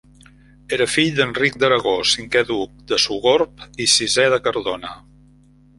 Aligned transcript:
Era 0.77 0.87
fill 0.93 1.11
d'Enric 1.19 1.59
d'Aragó, 1.63 1.93
cinquè 2.13 2.43
duc 2.53 2.81
de 2.93 3.01
Sogorb 3.07 3.65
i 3.85 3.89
sisè 3.97 4.29
de 4.35 4.43
Cardona. 4.49 4.99